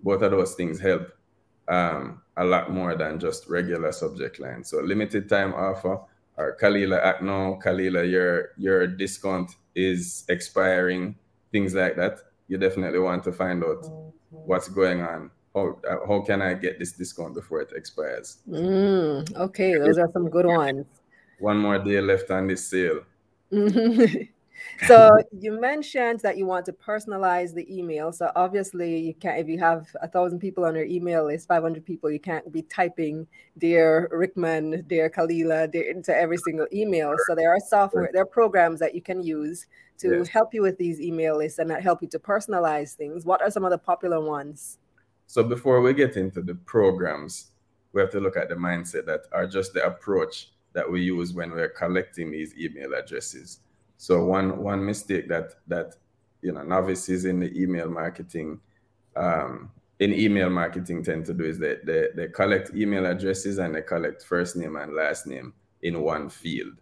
both 0.00 0.22
of 0.22 0.32
those 0.32 0.54
things 0.54 0.80
help 0.80 1.12
um, 1.68 2.22
a 2.36 2.44
lot 2.44 2.70
more 2.70 2.96
than 2.96 3.18
just 3.18 3.48
regular 3.48 3.92
subject 3.92 4.38
line. 4.40 4.64
So 4.64 4.80
limited 4.80 5.28
time 5.28 5.54
offer 5.54 6.00
or 6.36 6.56
Kalila 6.60 7.00
act 7.02 7.22
now, 7.22 7.58
Kalila, 7.64 8.08
your 8.08 8.50
your 8.56 8.86
discount 8.86 9.56
is 9.76 10.24
expiring, 10.28 11.14
things 11.52 11.74
like 11.74 11.96
that. 11.96 12.18
You 12.48 12.58
definitely 12.58 12.98
want 12.98 13.22
to 13.24 13.32
find 13.32 13.62
out 13.62 13.86
what's 14.30 14.68
going 14.68 15.02
on. 15.02 15.30
How, 15.54 15.78
uh, 15.88 16.06
how 16.06 16.20
can 16.20 16.42
I 16.42 16.54
get 16.54 16.78
this 16.78 16.92
discount 16.92 17.34
before 17.34 17.60
it 17.60 17.72
expires? 17.74 18.38
Mm, 18.48 19.36
okay, 19.36 19.76
those 19.76 19.98
are 19.98 20.10
some 20.12 20.28
good 20.28 20.46
ones. 20.46 20.86
One 21.38 21.58
more 21.58 21.78
day 21.78 22.00
left 22.00 22.30
on 22.30 22.46
this 22.46 22.68
sale. 22.68 23.00
so 24.86 25.16
you 25.38 25.58
mentioned 25.60 26.20
that 26.20 26.36
you 26.36 26.46
want 26.46 26.66
to 26.66 26.72
personalize 26.72 27.54
the 27.54 27.66
email. 27.74 28.12
So 28.12 28.30
obviously, 28.36 28.98
you 28.98 29.14
can't 29.14 29.38
if 29.38 29.48
you 29.48 29.58
have 29.58 29.86
a 30.02 30.08
thousand 30.08 30.40
people 30.40 30.64
on 30.64 30.74
your 30.74 30.84
email 30.84 31.26
list, 31.26 31.48
five 31.48 31.62
hundred 31.62 31.84
people, 31.84 32.10
you 32.10 32.20
can't 32.20 32.50
be 32.52 32.62
typing 32.62 33.26
"Dear 33.58 34.08
Rickman," 34.10 34.84
"Dear 34.86 35.10
Kalila," 35.10 35.70
dear, 35.70 35.90
into 35.90 36.16
every 36.16 36.38
single 36.38 36.66
email. 36.72 37.14
So 37.26 37.34
there 37.34 37.50
are 37.50 37.60
software, 37.60 38.10
there 38.12 38.22
are 38.22 38.26
programs 38.26 38.80
that 38.80 38.94
you 38.94 39.02
can 39.02 39.22
use 39.22 39.66
to 39.98 40.18
yes. 40.18 40.28
help 40.28 40.52
you 40.52 40.62
with 40.62 40.78
these 40.78 41.00
email 41.00 41.38
lists 41.38 41.58
and 41.58 41.70
that 41.70 41.82
help 41.82 42.02
you 42.02 42.08
to 42.08 42.18
personalize 42.18 42.94
things. 42.94 43.24
What 43.24 43.42
are 43.42 43.50
some 43.50 43.64
of 43.64 43.70
the 43.70 43.78
popular 43.78 44.20
ones? 44.20 44.78
So 45.26 45.42
before 45.42 45.80
we 45.80 45.92
get 45.94 46.16
into 46.16 46.42
the 46.42 46.54
programs, 46.54 47.50
we 47.92 48.00
have 48.00 48.10
to 48.10 48.20
look 48.20 48.36
at 48.36 48.48
the 48.48 48.54
mindset 48.54 49.06
that 49.06 49.22
are 49.32 49.46
just 49.46 49.72
the 49.72 49.84
approach 49.84 50.50
that 50.72 50.90
we 50.90 51.02
use 51.02 51.32
when 51.32 51.50
we're 51.50 51.70
collecting 51.70 52.30
these 52.30 52.54
email 52.56 52.92
addresses. 52.94 53.60
So 53.98 54.24
one 54.24 54.58
one 54.62 54.84
mistake 54.84 55.28
that 55.28 55.54
that 55.68 55.94
you 56.42 56.52
know 56.52 56.62
novices 56.62 57.24
in 57.24 57.40
the 57.40 57.60
email 57.60 57.88
marketing 57.88 58.60
um, 59.16 59.70
in 59.98 60.12
email 60.12 60.50
marketing 60.50 61.02
tend 61.02 61.24
to 61.26 61.34
do 61.34 61.44
is 61.44 61.58
that 61.58 61.86
they, 61.86 62.08
they 62.14 62.28
collect 62.28 62.74
email 62.74 63.06
addresses 63.06 63.58
and 63.58 63.74
they 63.74 63.82
collect 63.82 64.22
first 64.22 64.56
name 64.56 64.76
and 64.76 64.94
last 64.94 65.26
name 65.26 65.54
in 65.82 66.02
one 66.02 66.28
field. 66.28 66.74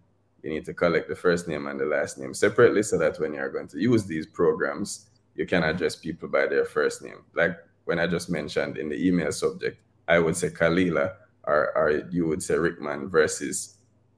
You 0.42 0.50
need 0.50 0.64
to 0.66 0.75
collect 0.75 1.09
the 1.09 1.14
first 1.14 1.47
name 1.49 1.66
and 1.68 1.78
the 1.78 1.87
last 1.87 2.18
name 2.18 2.35
separately 2.35 2.83
so 2.83 2.99
that 2.99 3.18
when 3.18 3.35
you're 3.35 3.50
going 3.50 3.68
to 3.68 3.78
use 3.78 4.04
these 4.04 4.26
programs, 4.26 5.06
you 5.37 5.47
can 5.47 5.62
address 5.62 5.97
people 5.97 6.28
by 6.28 6.47
their 6.47 6.64
first 6.64 7.02
name. 7.02 7.25
Like 7.35 7.56
when 7.85 7.99
I 7.99 8.06
just 8.06 8.28
mentioned 8.28 8.76
in 8.76 8.88
the 8.88 9.06
email 9.06 9.33
subject, 9.33 9.78
I 10.09 10.18
would 10.18 10.37
say 10.37 10.50
Kalila 10.50 11.14
or, 11.44 11.76
or 11.76 12.09
you 12.11 12.26
would 12.26 12.42
say 12.42 12.56
Rickman 12.56 13.09
versus 13.09 13.76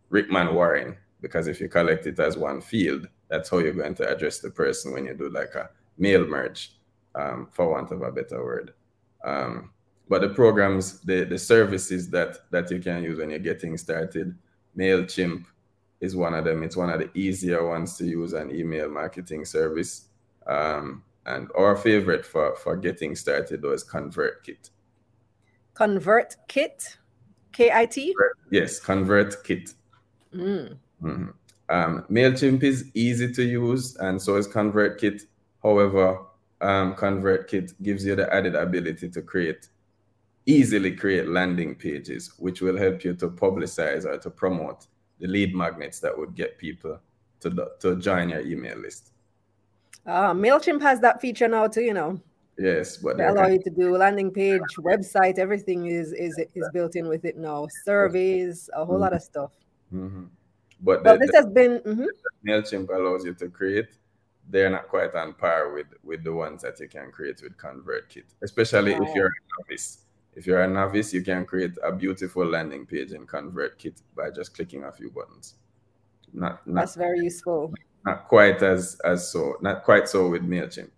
Rickman 0.09 0.55
Warren 0.55 0.97
because 1.27 1.49
if 1.49 1.61
you 1.61 1.69
collect 1.69 2.07
it 2.07 2.21
as 2.21 2.37
one 2.37 2.61
field, 2.61 3.09
that's 3.29 3.51
how 3.51 3.59
you're 3.59 3.73
going 3.73 3.97
to 3.97 4.09
address 4.09 4.39
the 4.39 4.49
person 4.49 4.93
when 4.93 5.07
you 5.07 5.15
do 5.15 5.29
like 5.29 5.57
a 5.57 5.71
mail 5.99 6.25
merge, 6.25 6.77
um, 7.17 7.49
for 7.51 7.69
want 7.69 7.91
of 7.91 8.03
a 8.03 8.13
better 8.13 8.45
word. 8.45 8.75
Um, 9.25 9.71
but 10.09 10.21
the 10.21 10.29
programs, 10.29 11.01
the, 11.01 11.25
the 11.25 11.37
services 11.37 12.09
that, 12.11 12.49
that 12.53 12.71
you 12.71 12.79
can 12.79 13.03
use 13.03 13.19
when 13.19 13.31
you're 13.31 13.41
getting 13.41 13.77
started, 13.77 14.37
MailChimp 14.79 15.47
is 16.01 16.15
one 16.15 16.35
of 16.35 16.45
them. 16.45 16.63
It's 16.63 16.77
one 16.77 16.91
of 16.91 17.01
the 17.01 17.11
easier 17.19 17.67
ones 17.67 17.97
to 17.97 18.05
use 18.05 18.33
an 18.33 18.55
email 18.55 18.89
marketing 18.89 19.45
service. 19.45 20.05
Um, 20.47 21.03
and 21.25 21.49
our 21.59 21.75
favorite 21.75 22.25
for, 22.25 22.55
for 22.55 22.77
getting 22.77 23.17
started 23.17 23.63
though 23.63 23.73
is 23.73 23.83
ConvertKit. 23.83 24.71
ConvertKit? 25.75 26.97
K-I-T? 27.51 28.15
Yes, 28.53 28.79
ConvertKit. 28.79 29.75
Mm. 30.33 30.77
Mm-hmm. 31.03 31.31
Um, 31.69 32.05
MailChimp 32.11 32.63
is 32.63 32.91
easy 32.95 33.33
to 33.33 33.43
use, 33.43 33.97
and 33.97 34.21
so 34.21 34.37
is 34.37 34.47
ConvertKit. 34.47 35.23
However, 35.63 36.21
um, 36.61 36.95
ConvertKit 36.95 37.75
gives 37.83 38.05
you 38.05 38.15
the 38.15 38.33
added 38.33 38.55
ability 38.55 39.09
to 39.11 39.23
create, 39.23 39.69
easily 40.47 40.95
create 40.95 41.29
landing 41.29 41.75
pages, 41.75 42.33
which 42.39 42.61
will 42.61 42.77
help 42.77 43.05
you 43.05 43.15
to 43.15 43.29
publicize 43.29 44.05
or 44.05 44.19
to 44.19 44.31
promote 44.31 44.87
the 45.19 45.27
lead 45.27 45.55
magnets 45.55 45.99
that 46.01 46.17
would 46.17 46.35
get 46.35 46.59
people 46.59 47.01
to, 47.41 47.51
the, 47.51 47.73
to 47.81 47.97
join 47.97 48.29
your 48.29 48.41
email 48.41 48.79
list. 48.79 49.11
Uh, 50.07 50.33
MailChimp 50.33 50.81
has 50.83 51.01
that 51.01 51.21
feature 51.21 51.49
now 51.49 51.67
too, 51.67 51.83
you 51.83 51.95
know. 51.95 52.21
Yes, 52.59 52.97
but 52.97 53.19
they 53.19 53.27
allow 53.27 53.49
you 53.49 53.63
to 53.63 53.71
do 53.71 53.97
landing 53.97 54.31
page, 54.31 54.63
website, 54.79 55.39
everything 55.39 55.87
is 55.87 56.13
is 56.13 56.39
is 56.55 56.67
built 56.73 56.97
in 56.97 57.07
with 57.07 57.27
it 57.27 57.37
now. 57.37 57.67
Surveys, 57.85 58.71
a 58.73 58.83
whole 58.83 58.95
mm-hmm. 58.95 59.03
lot 59.03 59.13
of 59.13 59.21
stuff. 59.21 59.53
Mm-hmm. 59.93 60.25
But 60.81 61.05
well, 61.05 61.19
the, 61.19 61.27
this 61.27 61.35
has 61.35 61.47
been 61.47 61.81
mm-hmm. 61.81 62.07
Mailchimp 62.47 62.89
allows 62.91 63.25
you 63.25 63.35
to 63.35 63.49
create. 63.49 63.89
They're 64.49 64.71
not 64.71 64.89
quite 64.89 65.15
on 65.15 65.35
par 65.35 65.73
with 65.73 65.87
with 66.05 66.23
the 66.23 66.33
ones 66.33 66.63
that 66.63 66.79
you 66.79 66.89
can 66.89 67.11
create 67.11 67.43
with 67.43 67.57
ConvertKit, 67.57 68.25
especially 68.43 68.93
if 68.93 69.15
you're 69.15 69.27
a 69.27 69.63
novice. 69.63 69.99
If 70.35 70.47
you're 70.47 70.63
a 70.63 70.69
novice, 70.69 71.15
you 71.15 71.23
can 71.23 71.47
create 71.47 71.73
a 71.83 71.91
beautiful 71.91 72.45
landing 72.45 72.85
page 72.85 73.13
in 73.13 73.27
ConvertKit 73.27 74.03
by 74.15 74.31
just 74.31 74.55
clicking 74.55 74.85
a 74.85 74.93
few 74.93 75.11
buttons. 75.11 75.55
Not, 76.33 76.67
not 76.67 76.83
that's 76.83 76.95
very 76.95 77.21
useful. 77.21 77.73
Not 78.05 78.29
quite 78.29 78.63
as 78.63 79.01
as 79.05 79.31
so, 79.33 79.57
not 79.63 79.83
quite 79.83 80.09
so 80.09 80.29
with 80.29 80.43
Mailchimp. 80.43 80.91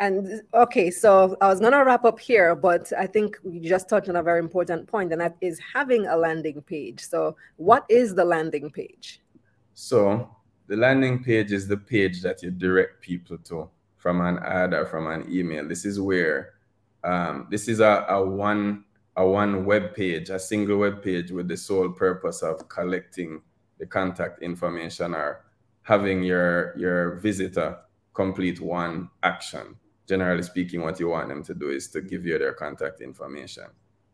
And 0.00 0.40
okay, 0.54 0.90
so 0.90 1.36
I 1.42 1.48
was 1.48 1.60
going 1.60 1.72
to 1.72 1.84
wrap 1.84 2.06
up 2.06 2.18
here, 2.18 2.56
but 2.56 2.90
I 2.98 3.06
think 3.06 3.36
you 3.44 3.68
just 3.68 3.86
touched 3.86 4.08
on 4.08 4.16
a 4.16 4.22
very 4.22 4.38
important 4.38 4.88
point, 4.88 5.12
and 5.12 5.20
that 5.20 5.36
is 5.42 5.60
having 5.74 6.06
a 6.06 6.16
landing 6.16 6.62
page. 6.62 7.06
So, 7.06 7.36
what 7.56 7.84
is 7.90 8.14
the 8.14 8.24
landing 8.24 8.70
page? 8.70 9.20
So, 9.74 10.34
the 10.68 10.76
landing 10.76 11.22
page 11.22 11.52
is 11.52 11.68
the 11.68 11.76
page 11.76 12.22
that 12.22 12.42
you 12.42 12.50
direct 12.50 13.02
people 13.02 13.36
to 13.44 13.68
from 13.98 14.22
an 14.22 14.38
ad 14.38 14.72
or 14.72 14.86
from 14.86 15.06
an 15.06 15.26
email. 15.30 15.68
This 15.68 15.84
is 15.84 16.00
where 16.00 16.54
um, 17.04 17.48
this 17.50 17.68
is 17.68 17.80
a, 17.80 18.06
a 18.08 18.26
one 18.26 18.84
a 19.16 19.26
one 19.26 19.66
web 19.66 19.94
page, 19.94 20.30
a 20.30 20.38
single 20.38 20.78
web 20.78 21.02
page 21.02 21.30
with 21.30 21.46
the 21.46 21.58
sole 21.58 21.90
purpose 21.90 22.42
of 22.42 22.70
collecting 22.70 23.42
the 23.78 23.84
contact 23.84 24.42
information 24.42 25.14
or 25.14 25.44
having 25.82 26.22
your 26.22 26.74
your 26.78 27.16
visitor 27.16 27.76
complete 28.14 28.60
one 28.60 29.10
action 29.22 29.76
generally 30.10 30.42
speaking, 30.42 30.82
what 30.82 31.00
you 31.00 31.08
want 31.08 31.28
them 31.28 31.42
to 31.44 31.54
do 31.54 31.70
is 31.70 31.88
to 31.92 32.02
give 32.02 32.26
you 32.26 32.36
their 32.38 32.52
contact 32.52 33.00
information. 33.00 33.68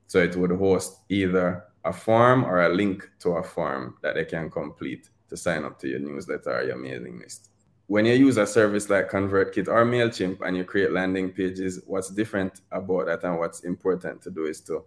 So 0.07 0.21
it 0.21 0.37
would 0.37 0.53
host 0.53 1.00
either 1.09 1.65
a 1.85 1.93
form 1.93 2.45
or 2.45 2.67
a 2.67 2.69
link 2.69 3.09
to 3.21 3.31
a 3.31 3.43
form 3.43 3.97
that 4.03 4.15
they 4.15 4.25
can 4.25 4.50
complete 4.50 5.09
to 5.29 5.37
sign 5.37 5.65
up 5.65 5.79
to 5.81 5.88
your 5.88 5.99
newsletter 5.99 6.59
or 6.59 6.62
your 6.62 6.76
mailing 6.76 7.19
list. 7.19 7.50
When 7.88 8.05
you 8.05 8.15
use 8.15 8.37
a 8.37 8.47
service 8.47 8.91
like 8.91 9.11
ConvertKit 9.11 9.69
or 9.69 9.85
MailChimp 9.85 10.43
and 10.47 10.57
you 10.57 10.65
create 10.65 10.93
landing 10.93 11.31
pages, 11.31 11.81
what's 11.87 12.11
different 12.11 12.61
about 12.71 13.07
that 13.07 13.25
and 13.25 13.38
what's 13.38 13.61
important 13.61 14.21
to 14.23 14.31
do 14.31 14.45
is 14.45 14.61
to 14.62 14.85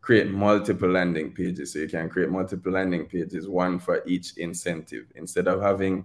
create 0.00 0.30
multiple 0.30 0.90
landing 0.90 1.32
pages. 1.32 1.72
So 1.72 1.78
you 1.80 1.88
can 1.88 2.08
create 2.08 2.30
multiple 2.30 2.72
landing 2.72 3.06
pages, 3.06 3.46
one 3.46 3.78
for 3.78 4.02
each 4.06 4.36
incentive, 4.36 5.06
instead 5.14 5.46
of 5.48 5.62
having 5.62 6.04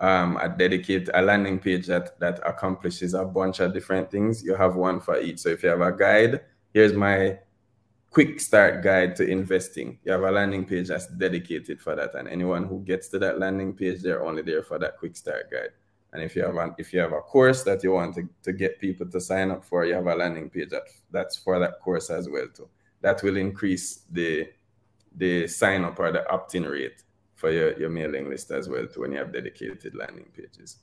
um, 0.00 0.36
a 0.36 0.48
dedicate 0.48 1.08
a 1.14 1.22
landing 1.22 1.58
page 1.58 1.86
that 1.86 2.18
that 2.20 2.40
accomplishes 2.46 3.14
a 3.14 3.24
bunch 3.24 3.60
of 3.60 3.74
different 3.74 4.10
things. 4.10 4.42
You 4.42 4.54
have 4.54 4.76
one 4.76 5.00
for 5.00 5.20
each. 5.20 5.40
So 5.40 5.48
if 5.48 5.62
you 5.62 5.68
have 5.70 5.80
a 5.80 5.92
guide, 5.92 6.40
here's 6.72 6.92
my 6.92 7.38
quick 8.10 8.40
start 8.40 8.82
guide 8.82 9.16
to 9.16 9.26
investing. 9.26 9.98
You 10.04 10.12
have 10.12 10.22
a 10.22 10.30
landing 10.30 10.64
page 10.64 10.88
that's 10.88 11.06
dedicated 11.06 11.80
for 11.80 11.96
that, 11.96 12.14
and 12.14 12.28
anyone 12.28 12.64
who 12.64 12.80
gets 12.80 13.08
to 13.08 13.18
that 13.20 13.38
landing 13.38 13.74
page, 13.74 14.02
they're 14.02 14.24
only 14.24 14.42
there 14.42 14.62
for 14.62 14.78
that 14.78 14.98
quick 14.98 15.16
start 15.16 15.50
guide. 15.50 15.70
And 16.12 16.22
if 16.22 16.34
you 16.34 16.42
have 16.42 16.56
an, 16.56 16.74
if 16.78 16.92
you 16.92 17.00
have 17.00 17.12
a 17.12 17.20
course 17.20 17.64
that 17.64 17.82
you 17.84 17.92
want 17.92 18.14
to, 18.14 18.28
to 18.42 18.52
get 18.52 18.80
people 18.80 19.06
to 19.10 19.20
sign 19.20 19.50
up 19.50 19.64
for, 19.64 19.84
you 19.84 19.94
have 19.94 20.06
a 20.06 20.14
landing 20.14 20.48
page 20.48 20.70
that 20.70 20.84
that's 21.10 21.36
for 21.36 21.58
that 21.58 21.80
course 21.80 22.08
as 22.08 22.28
well 22.28 22.46
too. 22.54 22.68
That 23.02 23.22
will 23.22 23.36
increase 23.36 24.04
the 24.10 24.48
the 25.16 25.46
sign 25.48 25.84
up 25.84 25.98
or 25.98 26.12
the 26.12 26.28
opt-in 26.30 26.64
rate 26.64 27.02
for 27.38 27.52
your, 27.52 27.78
your 27.78 27.88
mailing 27.88 28.28
list 28.28 28.50
as 28.50 28.68
well 28.68 28.86
too 28.86 29.02
when 29.02 29.12
you 29.12 29.18
have 29.18 29.32
dedicated 29.32 29.94
landing 29.94 30.26
pages. 30.36 30.78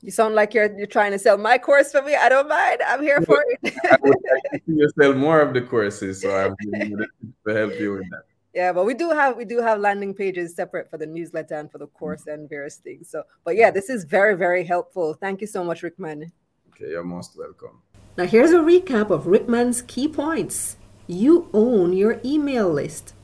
You 0.00 0.10
sound 0.10 0.34
like 0.34 0.52
you're 0.52 0.76
you're 0.76 0.86
trying 0.98 1.12
to 1.12 1.18
sell 1.18 1.38
my 1.38 1.56
course 1.58 1.92
for 1.92 2.02
me. 2.02 2.14
I 2.14 2.28
don't 2.28 2.48
mind. 2.48 2.80
I'm 2.86 3.02
here 3.02 3.20
for 3.22 3.44
it. 3.48 3.74
I 3.90 3.96
would 4.02 4.16
like 4.52 4.64
to 4.66 4.88
sell 5.00 5.14
more 5.14 5.40
of 5.40 5.54
the 5.54 5.62
courses, 5.62 6.20
so 6.22 6.36
I'm 6.36 6.54
to 7.46 7.54
help 7.54 7.78
you 7.80 7.92
with 7.92 8.10
that. 8.10 8.22
Yeah, 8.54 8.72
but 8.72 8.86
we 8.86 8.94
do 8.94 9.10
have 9.10 9.36
we 9.36 9.44
do 9.44 9.60
have 9.60 9.80
landing 9.80 10.14
pages 10.14 10.54
separate 10.54 10.90
for 10.90 10.98
the 10.98 11.06
newsletter 11.06 11.54
and 11.54 11.70
for 11.70 11.78
the 11.78 11.88
course 11.88 12.26
and 12.26 12.48
various 12.48 12.76
things. 12.76 13.08
So, 13.10 13.22
but 13.44 13.56
yeah, 13.56 13.70
this 13.70 13.88
is 13.88 14.04
very 14.04 14.36
very 14.36 14.64
helpful. 14.64 15.14
Thank 15.14 15.40
you 15.40 15.46
so 15.46 15.64
much, 15.64 15.82
Rickman. 15.82 16.32
Okay, 16.70 16.90
you're 16.90 17.04
most 17.04 17.36
welcome. 17.36 17.82
Now, 18.16 18.26
here's 18.26 18.50
a 18.50 18.58
recap 18.58 19.10
of 19.10 19.26
Rickman's 19.28 19.82
key 19.82 20.08
points. 20.08 20.76
You 21.06 21.48
own 21.52 21.92
your 21.92 22.20
email 22.24 22.68
list. 22.68 23.14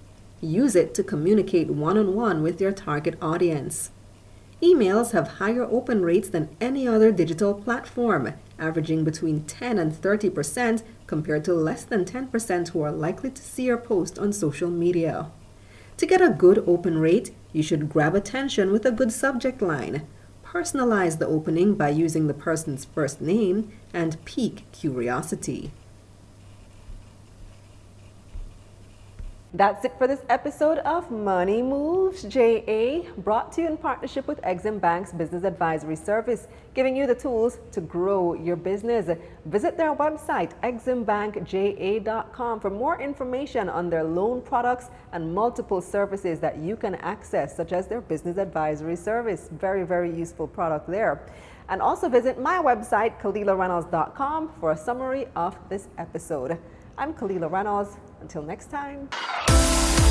Use 0.45 0.77
it 0.77 0.93
to 0.93 1.03
communicate 1.03 1.71
one 1.71 1.97
on 1.97 2.15
one 2.15 2.43
with 2.43 2.61
your 2.61 2.71
target 2.71 3.17
audience. 3.23 3.93
Emails 4.63 5.13
have 5.13 5.39
higher 5.39 5.65
open 5.65 6.03
rates 6.03 6.29
than 6.29 6.55
any 6.61 6.87
other 6.87 7.11
digital 7.11 7.55
platform, 7.55 8.35
averaging 8.59 9.05
between 9.05 9.45
10 9.45 9.79
and 9.79 9.93
30% 9.93 10.83
compared 11.07 11.47
to 11.47 11.55
less 11.55 11.85
than 11.85 12.05
10% 12.05 12.69
who 12.69 12.83
are 12.83 12.93
likely 12.93 13.31
to 13.31 13.41
see 13.41 13.65
your 13.65 13.79
post 13.79 14.19
on 14.19 14.35
social 14.35 14.69
media. 14.69 15.31
To 15.97 16.05
get 16.05 16.21
a 16.21 16.29
good 16.29 16.63
open 16.67 16.99
rate, 16.99 17.35
you 17.55 17.63
should 17.63 17.89
grab 17.89 18.15
attention 18.15 18.71
with 18.71 18.85
a 18.85 18.93
good 18.93 19.13
subject 19.13 19.63
line. 19.63 20.07
Personalize 20.45 21.19
the 21.19 21.27
opening 21.27 21.75
by 21.75 21.89
using 21.89 22.27
the 22.27 22.35
person's 22.35 22.85
first 22.85 23.23
name 23.23 23.73
and 23.95 24.23
pique 24.27 24.71
curiosity. 24.73 25.73
That's 29.57 29.85
it 29.85 29.93
for 29.99 30.09
this 30.09 30.19
episode 30.31 30.79
of 30.79 31.13
Money 31.13 31.63
Moves 31.63 32.25
JA, 32.25 33.03
brought 33.19 33.53
to 33.53 33.61
you 33.63 33.69
in 33.69 33.77
partnership 33.77 34.27
with 34.27 34.43
Exim 34.43 34.81
Bank's 34.81 35.13
Business 35.13 35.45
Advisory 35.45 35.95
Service, 35.95 36.49
giving 36.75 36.97
you 36.97 37.07
the 37.07 37.15
tools 37.15 37.61
to 37.71 37.81
grow 37.81 38.35
your 38.35 38.57
business. 38.57 39.17
Visit 39.45 39.77
their 39.77 39.95
website, 39.95 40.51
eximbankja.com, 40.65 42.59
for 42.59 42.69
more 42.69 43.01
information 43.01 43.69
on 43.69 43.89
their 43.89 44.03
loan 44.03 44.43
products 44.43 44.87
and 45.13 45.33
multiple 45.33 45.81
services 45.81 46.41
that 46.41 46.59
you 46.59 46.75
can 46.75 46.97
access, 46.97 47.57
such 47.57 47.73
as 47.73 47.87
their 47.87 48.01
Business 48.01 48.39
Advisory 48.39 48.97
Service. 48.97 49.51
Very, 49.53 49.85
very 49.87 50.13
useful 50.13 50.49
product 50.49 50.89
there. 50.89 51.29
And 51.69 51.81
also 51.81 52.09
visit 52.09 52.41
my 52.41 52.57
website, 52.61 53.21
KalilaReynolds.com, 53.21 54.51
for 54.59 54.73
a 54.73 54.77
summary 54.77 55.29
of 55.37 55.57
this 55.69 55.87
episode. 55.97 56.59
I'm 56.99 57.15
Kalila 57.15 57.49
Reynolds. 57.49 57.97
Until 58.21 58.43
next 58.43 58.71
time. 58.71 59.11